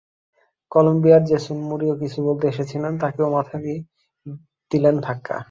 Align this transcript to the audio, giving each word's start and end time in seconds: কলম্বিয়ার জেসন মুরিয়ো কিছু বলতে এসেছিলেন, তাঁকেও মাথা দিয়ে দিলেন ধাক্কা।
কলম্বিয়ার 0.71 1.23
জেসন 1.25 1.57
মুরিয়ো 1.69 1.95
কিছু 2.01 2.19
বলতে 2.27 2.45
এসেছিলেন, 2.47 2.93
তাঁকেও 2.97 3.29
মাথা 3.29 3.55
দিয়ে 3.63 3.79
দিলেন 4.71 4.95
ধাক্কা। 4.99 5.35